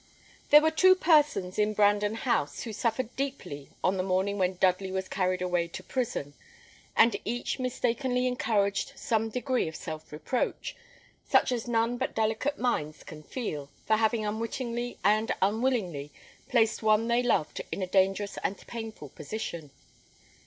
[0.49, 4.91] There were two persons in Brandon House who suffered deeply on the morning when Dudley
[4.91, 6.33] was carried away to prison;
[6.97, 10.75] and each mistakenly encouraged some degree of self reproach,
[11.29, 16.11] such as none but delicate minds can feel, for having unwittingly and unwillingly
[16.49, 19.69] placed one they loved in a dangerous and painful position.